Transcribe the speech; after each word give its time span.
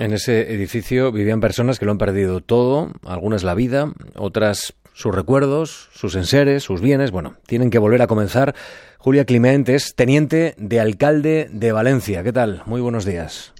En 0.00 0.14
ese 0.14 0.54
edificio 0.54 1.12
vivían 1.12 1.40
personas 1.40 1.78
que 1.78 1.84
lo 1.84 1.90
han 1.92 1.98
perdido 1.98 2.40
todo, 2.40 2.90
algunas 3.04 3.42
la 3.42 3.54
vida, 3.54 3.92
otras 4.16 4.72
sus 4.94 5.14
recuerdos, 5.14 5.90
sus 5.92 6.14
enseres, 6.14 6.62
sus 6.62 6.80
bienes. 6.80 7.10
Bueno, 7.10 7.36
tienen 7.46 7.68
que 7.68 7.78
volver 7.78 8.00
a 8.00 8.06
comenzar. 8.06 8.54
Julia 8.96 9.26
Clement 9.26 9.68
es 9.68 9.94
teniente 9.94 10.54
de 10.56 10.80
alcalde 10.80 11.50
de 11.52 11.72
Valencia. 11.72 12.22
¿Qué 12.22 12.32
tal? 12.32 12.62
Muy 12.64 12.80
buenos 12.80 13.04
días. 13.04 13.52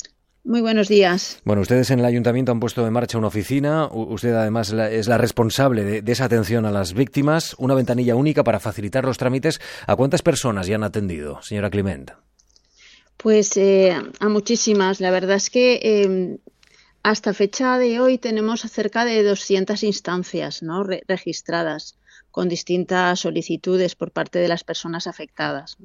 Muy 0.42 0.62
buenos 0.62 0.88
días. 0.88 1.42
Bueno, 1.45 1.61
ustedes 1.61 1.90
en 1.90 1.98
el 1.98 2.06
ayuntamiento 2.06 2.53
han 2.53 2.61
puesto 2.61 2.87
en 2.87 2.93
marcha 2.95 3.19
una 3.19 3.27
oficina. 3.27 3.88
Usted 3.93 4.33
además 4.33 4.72
es 4.72 5.09
la 5.09 5.19
responsable 5.19 6.01
de, 6.01 6.11
esa 6.11 6.25
atención 6.25 6.65
a 6.65 6.71
las 6.71 6.95
víctimas. 6.95 7.54
Una 7.59 7.75
ventanilla 7.75 8.17
única 8.17 8.45
para 8.45 8.61
facilitar 8.61 9.04
los 9.04 9.19
trámites. 9.19 9.61
¿A 9.87 9.95
cuántas 9.95 10.22
personas 10.22 10.67
ya 10.67 10.77
han 10.77 10.85
atendido, 10.85 11.43
señora 11.43 11.69
Clement? 11.69 12.13
Pues 13.22 13.56
eh, 13.56 13.94
a 14.18 14.28
muchísimas. 14.28 15.00
La 15.00 15.10
verdad 15.10 15.37
es 15.37 15.50
que 15.50 15.80
em, 15.82 16.38
hasta 17.02 17.34
fecha 17.34 17.78
de 17.78 18.00
hoy 18.00 18.19
tenemos 18.19 18.62
cerca 18.62 19.05
de 19.05 19.23
200 19.23 19.83
instancias 19.83 20.62
¿no? 20.62 20.84
registradas 20.84 21.97
con 22.30 22.48
distintas 22.48 23.20
solicitudes 23.20 23.95
por 23.95 24.12
parte 24.12 24.38
de 24.38 24.48
las 24.48 24.64
personas 24.64 25.06
afectadas. 25.06 25.77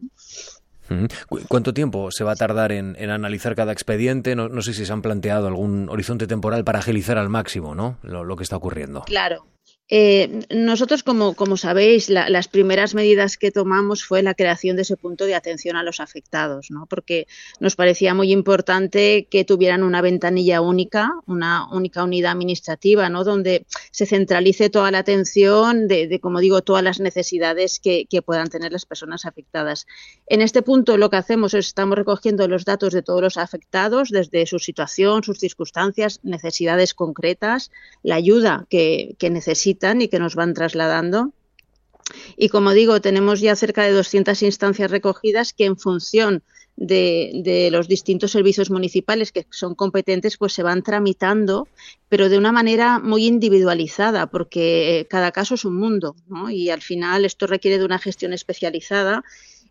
¿Cuánto 1.47 1.73
tiempo 1.73 2.11
se 2.11 2.23
va 2.23 2.33
a 2.33 2.35
tardar 2.35 2.71
en, 2.71 2.95
analizar 3.09 3.55
cada 3.55 3.71
expediente? 3.71 4.35
No, 4.35 4.61
sé 4.61 4.73
si 4.73 4.85
se 4.85 4.93
han 4.93 5.01
planteado 5.01 5.47
algún 5.47 5.89
horizonte 5.89 6.27
temporal 6.27 6.63
para 6.63 6.79
agilizar 6.79 7.17
al 7.17 7.29
máximo 7.29 7.73
¿no? 7.73 7.97
lo 8.03 8.35
que 8.35 8.43
está 8.43 8.55
ocurriendo. 8.55 9.01
Claro. 9.01 9.47
Eh, 9.87 10.47
nosotros, 10.49 11.03
como, 11.03 11.57
sabéis, 11.57 12.09
las 12.09 12.47
primeras 12.47 12.95
medidas 12.95 13.37
que 13.37 13.51
tomamos 13.51 14.03
fue 14.03 14.23
la 14.23 14.33
creación 14.33 14.75
de 14.75 14.81
ese 14.81 14.97
punto 14.97 15.25
de 15.25 15.35
atención 15.35 15.75
a 15.75 15.83
los 15.83 15.99
afectados, 15.99 16.71
¿no? 16.71 16.87
porque 16.87 17.27
nos 17.59 17.75
parecía 17.75 18.15
muy 18.15 18.31
importante 18.31 19.27
que 19.29 19.45
tuvieran 19.45 19.83
una 19.83 20.01
ventanilla 20.01 20.61
única, 20.61 21.11
una 21.27 21.67
única 21.71 22.03
unidad 22.03 22.31
administrativa, 22.31 23.09
¿no? 23.09 23.23
donde 23.23 23.67
se 23.91 24.07
centralice 24.07 24.71
toda 24.71 24.89
la 24.89 24.99
atención 24.99 25.87
de, 25.87 26.19
como 26.19 26.39
digo, 26.39 26.63
todas 26.63 26.83
las 26.83 26.99
necesidades 26.99 27.79
que, 27.79 28.07
que, 28.09 28.23
puedan 28.23 28.49
tener 28.49 28.71
las 28.71 28.87
personas 28.87 29.25
afectadas. 29.25 29.85
En 30.25 30.41
este 30.41 30.63
punto 30.63 30.97
lo 30.97 31.11
que 31.11 31.17
hacemos 31.17 31.53
es 31.53 31.67
estamos 31.67 31.95
recogiendo 31.95 32.47
los 32.47 32.65
datos 32.65 32.91
de 32.91 33.03
todos 33.03 33.21
los 33.21 33.37
afectados, 33.37 34.09
desde 34.09 34.47
su 34.47 34.57
situación, 34.57 35.21
sus 35.21 35.37
circunstancias, 35.37 36.21
necesidades 36.23 36.95
concretas, 36.95 37.69
la 38.01 38.15
ayuda 38.15 38.65
que, 38.67 39.15
que 39.19 39.29
necesitan 39.29 39.74
y 40.01 40.07
que 40.07 40.19
nos 40.19 40.35
van 40.35 40.53
trasladando. 40.53 41.33
Y 42.37 42.49
como 42.49 42.71
digo, 42.71 43.01
tenemos 43.01 43.39
ya 43.41 43.55
cerca 43.55 43.83
de 43.83 43.91
200 43.91 44.41
instancias 44.43 44.91
recogidas 44.91 45.53
que 45.53 45.65
en 45.65 45.77
función 45.77 46.43
de, 46.77 47.69
los 47.71 47.87
distintos 47.87 48.31
servicios 48.31 48.69
municipales 48.69 49.31
que 49.31 49.45
son 49.49 49.75
competentes, 49.75 50.37
pues 50.37 50.53
se 50.53 50.63
van 50.63 50.83
tramitando, 50.83 51.67
pero 52.09 52.29
de 52.29 52.37
una 52.37 52.51
manera 52.51 52.99
muy 52.99 53.25
individualizada, 53.25 54.27
porque 54.27 55.07
cada 55.09 55.31
caso 55.31 55.55
es 55.55 55.65
un 55.65 55.77
mundo, 55.77 56.15
Y 56.51 56.69
al 56.69 56.81
final 56.81 57.25
esto 57.25 57.47
requiere 57.47 57.79
de 57.79 57.85
una 57.85 57.99
gestión 57.99 58.33
especializada. 58.33 59.23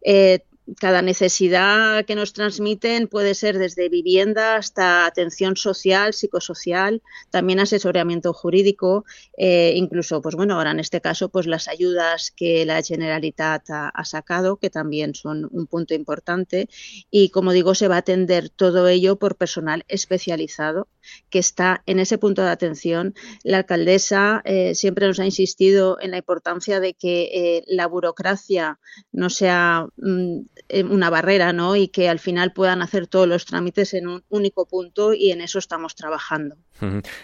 Eh, 0.03 0.41
cada 0.81 1.03
necesidad 1.03 2.05
que 2.05 2.15
nos 2.15 2.33
transmiten 2.33 3.09
puede 3.09 3.35
ser 3.35 3.59
desde 3.59 3.89
vivienda 3.89 4.57
hasta 4.57 5.07
atención 5.07 5.57
social, 5.57 6.15
psicosocial, 6.15 7.03
también 7.31 7.61
asesoramiento 7.61 8.33
jurídico, 8.33 9.05
eh, 9.37 9.75
incluso, 9.77 10.23
pues 10.23 10.35
bueno, 10.35 10.55
ahora 10.55 10.71
en 10.71 10.81
este 10.81 11.01
caso, 11.01 11.29
pues 11.29 11.47
las 11.47 11.69
ayudas 11.69 12.33
que 12.35 12.65
la 12.65 12.83
Generalitat 12.83 13.69
ha, 13.71 14.05
sacado, 14.05 14.57
que 14.57 14.71
también 14.71 15.15
son 15.15 15.49
un 15.51 15.67
punto 15.67 15.95
importante, 15.95 16.69
y 17.11 17.31
como 17.31 17.53
digo, 17.53 17.75
se 17.75 17.89
va 17.89 17.97
a 17.97 17.99
atender 17.99 18.49
todo 18.49 18.89
ello 18.89 19.17
por 19.17 19.37
personal 19.37 19.85
especializado 19.89 20.89
que 21.31 21.39
está 21.39 21.83
en 21.87 21.99
ese 21.99 22.19
punto 22.19 22.43
de 22.43 22.51
atención. 22.51 23.15
La 23.43 23.59
alcaldesa 23.59 24.43
eh, 24.45 24.75
siempre 24.75 25.07
nos 25.07 25.21
ha 25.21 25.25
insistido 25.25 25.99
en 26.01 26.11
la 26.11 26.19
importancia 26.19 26.81
de 26.81 26.95
que 26.95 27.31
eh, 27.35 27.65
la 27.67 27.87
burocracia 27.87 28.79
no 29.13 29.31
sea 29.31 29.87
mm, 29.97 30.41
una 30.89 31.11
barrera, 31.11 31.53
¿no? 31.53 31.77
Y 31.77 31.89
que 31.89 32.09
al 32.09 32.19
final 32.19 32.53
puedan 32.53 32.83
hacer 32.83 33.07
todos 33.07 33.29
los 33.29 33.45
trámites 33.45 33.95
en 33.95 34.09
un 34.09 34.25
único 34.29 34.67
punto 34.67 35.15
y 35.15 35.31
en 35.31 35.41
eso 35.41 35.59
estamos 35.59 35.95
trabajando. 35.95 36.57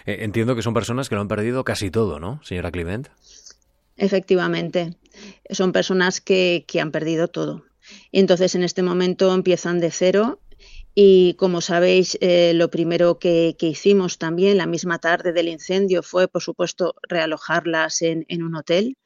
Entiendo 0.05 0.55
que 0.55 0.61
son 0.61 0.73
personas 0.73 1.09
que 1.09 1.15
lo 1.15 1.21
han 1.21 1.27
perdido 1.27 1.63
casi 1.63 1.91
todo, 1.91 2.19
¿no, 2.19 2.41
señora 2.43 2.71
Clement? 2.71 3.09
Efectivamente, 3.97 4.95
son 5.49 5.71
personas 5.71 6.21
que, 6.21 6.65
que 6.67 6.81
han 6.81 6.91
perdido 6.91 7.27
todo. 7.27 7.63
Entonces, 8.11 8.55
en 8.55 8.63
este 8.63 8.83
momento 8.83 9.33
empiezan 9.33 9.79
de 9.79 9.91
cero 9.91 10.39
y 10.93 11.35
como 11.35 11.61
sabéis, 11.61 12.17
eh, 12.19 12.51
lo 12.53 12.69
primero 12.69 13.17
que, 13.17 13.55
hicimos 13.59 14.17
también 14.17 14.57
la 14.57 14.65
misma 14.65 14.99
tarde 14.99 15.31
del 15.31 15.47
incendio 15.47 16.03
fue, 16.03 16.27
por 16.27 16.41
supuesto, 16.41 16.95
realojarlas 17.07 18.01
en, 18.01 18.25
un 18.43 18.55
hotel. 18.55 18.97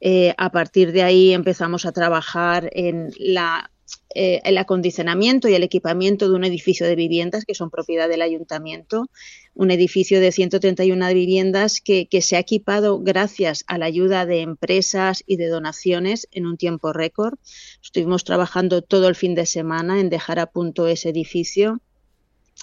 Eh, 0.00 0.34
a 0.36 0.50
partir 0.50 0.92
de 0.92 1.02
ahí 1.02 1.32
empezamos 1.32 1.86
a 1.86 1.92
trabajar 1.92 2.68
en 2.72 3.10
la 3.18 3.70
eh, 4.18 4.40
el 4.44 4.56
acondicionamiento 4.58 5.46
y 5.46 5.54
el 5.54 5.62
equipamiento 5.62 6.28
de 6.28 6.34
un 6.34 6.44
edificio 6.44 6.86
de 6.86 6.96
viviendas 6.96 7.44
que 7.44 7.54
son 7.54 7.70
propiedad 7.70 8.08
del 8.08 8.22
ayuntamiento, 8.22 9.10
un 9.54 9.70
edificio 9.70 10.20
de 10.20 10.32
131 10.32 11.12
viviendas 11.12 11.80
que, 11.80 12.08
se 12.22 12.36
ha 12.36 12.40
equipado 12.40 12.98
gracias 13.00 13.62
a 13.66 13.78
la 13.78 13.86
ayuda 13.86 14.24
de 14.24 14.40
empresas 14.40 15.22
y 15.26 15.36
de 15.36 15.48
donaciones 15.48 16.28
en 16.32 16.46
un 16.46 16.56
tiempo 16.56 16.92
récord. 16.92 17.34
Estuvimos 17.82 18.24
trabajando 18.24 18.80
todo 18.82 19.06
el 19.08 19.14
fin 19.14 19.34
de 19.34 19.44
semana 19.44 20.00
en 20.00 20.08
dejar 20.08 20.38
a 20.38 20.46
punto 20.46 20.88
ese 20.88 21.10
edificio 21.10 21.80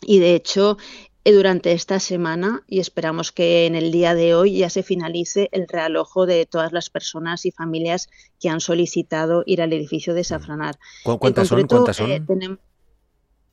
y 0.02 0.20
de 0.20 0.34
hecho 0.34 0.78
durante 1.32 1.72
esta 1.72 2.00
semana 2.00 2.64
y 2.68 2.80
esperamos 2.80 3.32
que 3.32 3.66
en 3.66 3.76
el 3.76 3.92
día 3.92 4.14
de 4.14 4.36
hoy 4.36 4.58
ya 4.58 4.70
se 4.70 4.84
finalice 4.84 5.48
el 5.54 5.68
realojo 5.68 6.26
de 6.26 6.46
todas 6.46 6.74
las 6.74 6.90
personas 6.90 7.46
y 7.46 7.52
familias 7.52 8.10
que 8.42 8.50
han 8.50 8.60
solicitado 8.60 9.44
ir 9.46 9.62
al 9.62 9.72
edificio 9.72 10.14
de 10.14 10.26
Safranar. 10.26 10.78
¿Cuántas 11.04 11.48
son? 11.48 11.66
¿Cuántas 11.66 11.96
son? 11.96 12.12
Eh, 12.12 12.22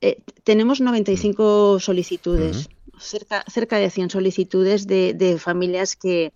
eh, 0.01 0.17
tenemos 0.43 0.81
95 0.81 1.79
solicitudes 1.79 2.69
cerca, 3.01 3.43
cerca 3.51 3.77
de 3.77 3.89
100 3.89 4.09
solicitudes 4.09 4.87
de, 4.87 5.37
familias 5.39 5.95
que, 5.95 6.31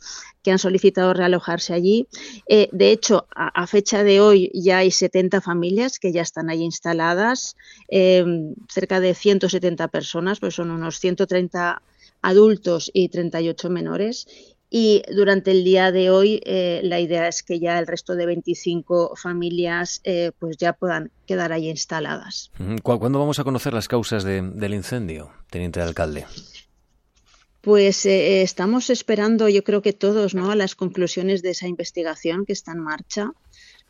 han 0.48 0.60
solicitado 0.60 1.14
realojarse 1.14 1.74
allí. 1.74 2.08
Eh, 2.48 2.70
de 2.72 2.92
hecho, 2.92 3.26
a, 3.36 3.66
fecha 3.66 4.04
de 4.04 4.22
hoy 4.22 4.52
ya 4.54 4.78
hay 4.80 4.92
70 4.92 5.42
familias 5.42 5.98
que 5.98 6.12
ya 6.12 6.22
están 6.22 6.50
ahí 6.50 6.62
instaladas, 6.62 7.56
em, 7.88 8.54
cerca 8.70 9.00
de 9.00 9.16
170 9.16 9.88
personas, 9.88 10.40
pues 10.40 10.54
son 10.54 10.70
unos 10.70 11.00
130 11.00 11.82
adultos 12.22 12.92
y 12.94 13.10
38 13.10 13.70
menores 13.70 14.28
y 14.78 15.04
durante 15.14 15.52
el 15.52 15.64
día 15.64 15.92
de 15.92 16.10
hoy 16.10 16.42
eh, 16.44 16.82
la 16.84 17.00
idea 17.00 17.28
es 17.28 17.44
que 17.44 17.60
ya 17.60 17.80
el 17.80 17.88
resto 17.88 18.16
de 18.16 18.26
25 18.26 19.16
familias 19.16 20.02
eh, 20.04 20.32
pues 20.38 20.58
ya 20.58 20.74
puedan 20.74 21.12
quedar 21.26 21.52
ahí 21.52 21.70
instaladas. 21.70 22.52
¿Cuándo 22.84 23.20
vamos 23.20 23.40
a 23.40 23.44
conocer 23.44 23.74
las 23.74 23.88
causas 23.88 24.24
del 24.24 24.74
incendio, 24.74 25.32
teniente 25.50 25.82
alcalde? 25.82 26.26
Pues 27.66 28.06
eh, 28.06 28.44
estamos 28.44 28.92
esperando, 28.92 29.50
yo 29.50 29.64
creo 29.64 29.82
que 29.82 29.92
todos, 29.92 30.36
¿no? 30.36 30.52
a 30.52 30.56
las 30.56 30.76
conclusiones 30.76 31.42
de 31.42 31.50
esa 31.50 31.68
investigación 31.68 32.46
que 32.46 32.54
está 32.54 32.74
en 32.74 32.78
marcha, 32.78 33.32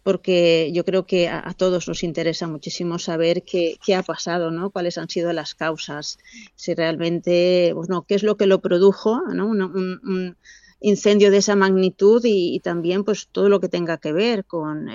porque 0.01 0.71
yo 0.73 0.85
creo 0.85 1.05
que 1.05 1.27
a, 1.27 1.53
todos 1.57 1.85
nos 1.89 2.01
interesa 2.01 2.47
muchísimo 2.47 2.99
saber 2.99 3.43
qué, 3.43 3.77
ha 3.93 4.01
pasado, 4.01 4.49
¿no? 4.49 4.69
cuáles 4.69 4.97
han 4.97 5.09
sido 5.09 5.33
las 5.33 5.55
causas, 5.55 6.19
si 6.55 6.73
realmente, 6.73 7.73
bueno, 7.73 8.05
qué 8.07 8.15
es 8.15 8.23
lo 8.23 8.37
que 8.37 8.45
lo 8.45 8.61
produjo, 8.61 9.19
¿no? 9.33 9.47
un, 9.47 10.37
incendio 10.79 11.29
de 11.29 11.37
esa 11.39 11.57
magnitud 11.57 12.21
y, 12.23 12.61
también 12.61 13.03
pues 13.03 13.27
todo 13.29 13.49
lo 13.49 13.59
que 13.59 13.67
tenga 13.67 13.97
que 13.97 14.13
ver 14.13 14.45
con 14.45 14.87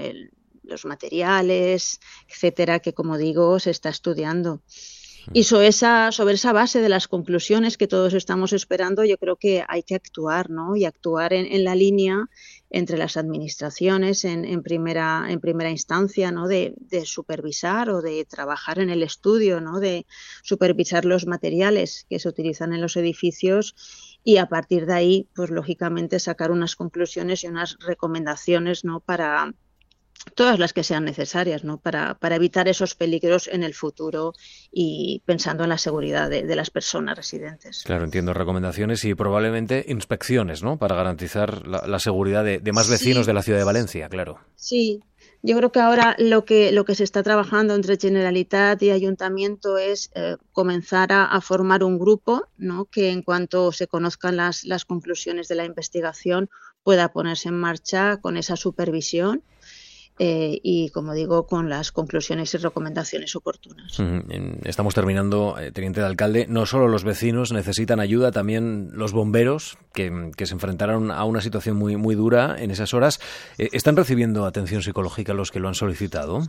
los 0.62 0.86
materiales, 0.86 2.00
etcétera, 2.30 2.78
que 2.78 2.94
como 2.94 3.18
digo 3.18 3.58
se 3.58 3.72
está 3.72 3.90
estudiando. 3.90 4.62
Y 5.32 5.44
sobre 5.44 5.68
esa, 5.68 6.12
sobre 6.12 6.34
esa 6.34 6.52
base 6.52 6.80
de 6.80 6.88
las 6.88 7.06
conclusiones 7.06 7.76
que 7.76 7.86
todos 7.86 8.14
estamos 8.14 8.52
esperando, 8.52 9.04
yo 9.04 9.18
creo 9.18 9.36
que 9.36 9.64
hay 9.68 9.82
que 9.82 9.94
actuar, 9.94 10.50
¿no? 10.50 10.76
Y 10.76 10.84
actuar 10.84 11.32
en, 11.32 11.64
la 11.64 11.74
línea 11.74 12.28
entre 12.70 12.98
las 12.98 13.16
administraciones 13.16 14.24
en, 14.24 14.62
primera, 14.62 15.26
en 15.28 15.40
primera 15.40 15.70
instancia, 15.70 16.32
¿no? 16.32 16.48
De, 16.48 16.74
de, 16.78 17.04
supervisar 17.06 17.90
o 17.90 18.02
de 18.02 18.24
trabajar 18.24 18.78
en 18.78 18.90
el 18.90 19.02
estudio, 19.02 19.60
¿no? 19.60 19.78
De 19.78 20.06
supervisar 20.42 21.04
los 21.04 21.26
materiales 21.26 22.06
que 22.08 22.18
se 22.18 22.28
utilizan 22.28 22.72
en 22.72 22.80
los 22.80 22.96
edificios 22.96 23.74
y 24.24 24.36
a 24.36 24.46
partir 24.46 24.86
de 24.86 24.94
ahí, 24.94 25.28
pues 25.34 25.50
lógicamente 25.50 26.18
sacar 26.18 26.50
unas 26.50 26.76
conclusiones 26.76 27.44
y 27.44 27.48
unas 27.48 27.78
recomendaciones, 27.80 28.84
¿no? 28.84 29.00
Para, 29.00 29.54
todas 30.34 30.58
las 30.58 30.72
que 30.72 30.84
sean 30.84 31.04
necesarias 31.04 31.64
¿no? 31.64 31.78
para, 31.78 32.14
para, 32.14 32.36
evitar 32.36 32.68
esos 32.68 32.94
peligros 32.94 33.48
en 33.48 33.62
el 33.62 33.74
futuro 33.74 34.34
y 34.70 35.22
pensando 35.24 35.64
en 35.64 35.70
la 35.70 35.78
seguridad 35.78 36.28
de, 36.28 36.54
las 36.54 36.70
personas 36.70 37.16
residentes. 37.16 37.82
Claro, 37.84 38.04
entiendo 38.04 38.34
recomendaciones 38.34 39.04
y 39.04 39.14
probablemente 39.14 39.84
inspecciones 39.88 40.62
¿no? 40.62 40.78
para 40.78 40.96
garantizar 40.96 41.66
la, 41.66 41.98
seguridad 41.98 42.44
de, 42.44 42.72
más 42.72 42.88
vecinos 42.88 43.26
de 43.26 43.32
la 43.32 43.42
ciudad 43.42 43.58
de 43.58 43.64
Valencia, 43.64 44.08
claro. 44.08 44.38
Sí, 44.56 45.00
Yo 45.42 45.56
creo 45.56 45.72
que 45.72 45.80
ahora 45.80 46.16
lo 46.18 46.44
que, 46.44 46.72
lo 46.72 46.84
que 46.84 46.94
se 46.94 47.04
está 47.04 47.22
trabajando 47.22 47.74
entre 47.74 47.96
Generalitat 47.96 48.82
y 48.82 48.90
Ayuntamiento 48.90 49.78
es 49.78 50.10
eh, 50.14 50.36
comenzar 50.52 51.12
a, 51.12 51.40
formar 51.40 51.82
un 51.82 51.98
grupo 51.98 52.48
¿no? 52.58 52.84
que 52.84 53.10
en 53.10 53.22
cuanto 53.22 53.72
se 53.72 53.86
conozcan 53.86 54.36
las, 54.36 54.64
las 54.64 54.84
conclusiones 54.84 55.48
de 55.48 55.54
la 55.54 55.64
investigación 55.64 56.50
pueda 56.82 57.12
ponerse 57.12 57.48
en 57.48 57.58
marcha 57.58 58.18
con 58.18 58.36
esa 58.36 58.56
supervisión 58.56 59.42
eh, 60.22 60.60
y, 60.62 60.90
como 60.90 61.14
digo, 61.14 61.46
con 61.46 61.70
las 61.70 61.92
conclusiones 61.92 62.52
y 62.52 62.58
recomendaciones 62.58 63.34
oportunas. 63.36 63.98
Estamos 64.64 64.94
terminando, 64.94 65.58
eh, 65.58 65.72
teniente 65.72 66.00
de 66.00 66.06
alcalde. 66.06 66.44
No 66.46 66.66
solo 66.66 66.88
los 66.88 67.04
vecinos 67.04 67.52
necesitan 67.52 68.00
ayuda, 68.00 68.30
también 68.30 68.90
los 68.92 69.12
bomberos 69.12 69.78
que, 69.94 70.30
se 70.36 70.52
enfrentaron 70.52 71.10
a 71.10 71.24
una 71.24 71.40
situación 71.40 71.78
muy, 71.78 71.96
muy 71.96 72.16
dura 72.16 72.56
en 72.58 72.70
esas 72.70 72.92
horas. 72.92 73.18
Eh, 73.56 73.70
¿Están 73.72 73.96
recibiendo 73.96 74.44
atención 74.44 74.82
psicológica 74.82 75.32
los 75.32 75.50
que 75.50 75.58
lo 75.58 75.68
han 75.68 75.74
solicitado? 75.74 76.42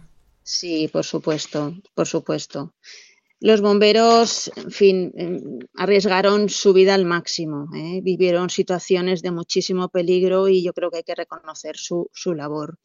Sí, 0.43 0.89
por 0.91 1.05
supuesto, 1.05 1.73
por 1.95 2.07
supuesto. 2.07 2.73
Los 3.39 3.61
bomberos, 3.61 4.51
en 4.57 4.71
fin, 4.71 5.13
arriesgaron 5.77 6.49
su 6.49 6.73
vida 6.73 6.93
al 6.93 7.05
máximo, 7.05 7.69
vivieron 8.03 8.49
situaciones 8.49 9.21
de 9.21 9.31
muchísimo 9.31 9.87
peligro 9.87 10.49
y 10.49 10.61
yo 10.61 10.73
creo 10.73 10.91
que 10.91 10.97
hay 10.97 11.03
que 11.03 11.15
reconocer 11.15 11.77
su, 11.77 12.09
su 12.13 12.33
labor. 12.33 12.77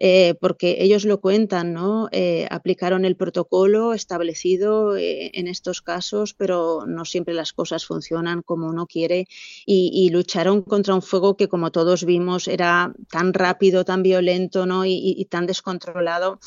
Eh, 0.00 0.34
porque 0.40 0.76
ellos 0.78 1.04
lo 1.04 1.20
cuentan, 1.20 1.72
¿no? 1.72 2.08
Eh, 2.12 2.46
aplicaron 2.50 3.04
el 3.04 3.16
protocolo 3.16 3.94
establecido 3.94 4.96
eh, 4.96 5.32
en 5.34 5.48
estos 5.48 5.82
casos, 5.82 6.34
pero 6.34 6.84
no 6.86 7.04
siempre 7.04 7.34
las 7.34 7.52
cosas 7.52 7.84
funcionan 7.84 8.42
como 8.42 8.68
uno 8.68 8.86
quiere 8.86 9.26
y, 9.66 10.08
lucharon 10.10 10.62
contra 10.62 10.94
un 10.94 11.02
fuego 11.02 11.36
que, 11.36 11.48
como 11.48 11.72
todos 11.72 12.04
vimos, 12.04 12.46
era 12.46 12.94
tan 13.10 13.34
rápido, 13.34 13.84
tan 13.84 14.02
violento, 14.02 14.66
¿no? 14.66 14.84
Y, 14.86 15.26
tan 15.28 15.46
descontrolado. 15.46 16.38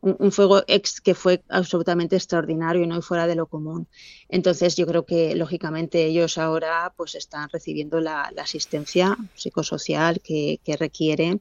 Un, 0.00 0.30
fuego 0.30 0.62
ex 0.68 1.00
que 1.00 1.14
fue 1.14 1.42
absolutamente 1.48 2.14
extraordinario 2.14 2.84
y 2.84 2.86
no 2.86 3.02
fuera 3.02 3.26
de 3.26 3.34
lo 3.34 3.46
común. 3.46 3.88
Entonces 4.28 4.76
yo 4.76 4.86
creo 4.86 5.04
que 5.04 5.34
lógicamente 5.34 6.04
ellos 6.06 6.38
ahora 6.38 6.94
pues 6.96 7.16
están 7.16 7.48
recibiendo 7.50 8.00
la, 8.00 8.32
asistencia 8.38 9.16
psicosocial 9.34 10.20
que, 10.20 10.60
que 10.64 10.76
requiere 10.76 11.40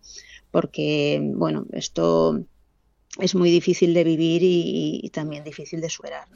porque, 0.52 1.20
bueno, 1.22 1.66
esto 1.72 2.42
es 3.20 3.36
muy 3.36 3.52
difícil 3.52 3.94
de 3.94 4.04
vivir 4.04 4.42
y, 4.44 5.10
también 5.14 5.44
difícil 5.44 5.82
de 5.82 5.90
superar. 5.90 6.28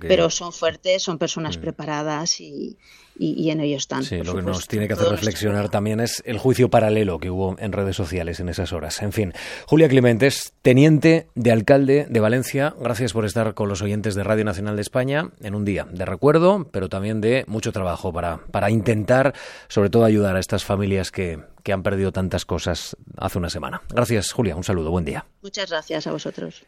Pero 0.00 0.30
son 0.30 0.52
fuertes, 0.52 1.02
son 1.02 1.18
personas 1.18 1.56
preparadas 1.56 2.40
y, 2.40 2.76
y, 3.16 3.50
en 3.50 3.60
ello 3.60 3.76
están. 3.76 4.02
Sí, 4.02 4.22
lo 4.22 4.34
que 4.34 4.42
nos 4.42 4.66
tiene 4.66 4.88
que 4.88 4.94
hacer 4.94 5.08
reflexionar 5.08 5.68
también 5.68 6.00
es 6.00 6.22
el 6.26 6.38
juicio 6.38 6.68
paralelo 6.68 7.18
que 7.18 7.30
hubo 7.30 7.56
en 7.58 7.72
redes 7.72 7.96
sociales 7.96 8.40
en 8.40 8.48
esas 8.48 8.72
horas. 8.72 9.02
En 9.02 9.12
fin, 9.12 9.32
Julia 9.66 9.88
Climentes, 9.88 10.52
teniente 10.62 11.28
de 11.34 11.52
alcalde 11.52 12.06
de 12.08 12.20
Valencia, 12.20 12.74
gracias 12.80 13.12
por 13.12 13.24
estar 13.24 13.54
con 13.54 13.68
los 13.68 13.82
oyentes 13.82 14.14
de 14.14 14.24
Radio 14.24 14.44
Nacional 14.44 14.76
de 14.76 14.82
España 14.82 15.30
en 15.40 15.54
un 15.54 15.64
día 15.64 15.86
de 15.90 16.04
recuerdo, 16.04 16.68
pero 16.72 16.88
también 16.88 17.20
de 17.20 17.44
mucho 17.46 17.72
trabajo 17.72 18.12
para, 18.12 18.38
para 18.50 18.70
intentar, 18.70 19.34
sobre 19.68 19.90
todo, 19.90 20.04
ayudar 20.04 20.36
a 20.36 20.40
estas 20.40 20.64
familias 20.64 21.10
que, 21.12 21.38
que 21.64 21.72
han 21.72 21.82
perdido 21.82 22.12
tantas 22.12 22.44
cosas 22.44 22.96
hace 23.16 23.38
una 23.38 23.50
semana. 23.50 23.82
Gracias, 23.88 24.30
Julia. 24.30 24.54
Un 24.54 24.62
saludo. 24.62 24.90
Buen 24.90 25.04
día. 25.04 25.26
Muchas 25.42 25.70
gracias 25.70 26.06
a 26.06 26.12
vosotros. 26.12 26.62